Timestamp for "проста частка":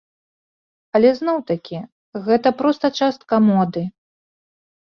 2.63-3.35